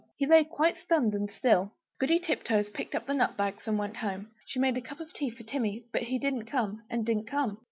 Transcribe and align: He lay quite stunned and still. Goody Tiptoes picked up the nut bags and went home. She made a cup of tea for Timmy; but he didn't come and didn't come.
He 0.17 0.25
lay 0.25 0.43
quite 0.43 0.77
stunned 0.77 1.13
and 1.13 1.29
still. 1.29 1.73
Goody 1.99 2.17
Tiptoes 2.17 2.69
picked 2.71 2.95
up 2.95 3.05
the 3.05 3.13
nut 3.13 3.37
bags 3.37 3.67
and 3.67 3.77
went 3.77 3.97
home. 3.97 4.31
She 4.47 4.57
made 4.57 4.75
a 4.75 4.81
cup 4.81 4.99
of 4.99 5.13
tea 5.13 5.29
for 5.29 5.43
Timmy; 5.43 5.85
but 5.93 6.01
he 6.01 6.17
didn't 6.17 6.47
come 6.47 6.81
and 6.89 7.05
didn't 7.05 7.27
come. 7.27 7.59